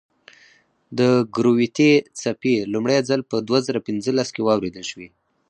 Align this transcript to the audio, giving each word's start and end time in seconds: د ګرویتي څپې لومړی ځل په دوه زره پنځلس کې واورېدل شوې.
د 0.97 0.99
ګرویتي 1.35 1.91
څپې 2.19 2.55
لومړی 2.73 2.99
ځل 3.09 3.21
په 3.31 3.37
دوه 3.47 3.59
زره 3.67 3.79
پنځلس 3.87 4.29
کې 4.35 4.41
واورېدل 4.43 4.85
شوې. 4.91 5.07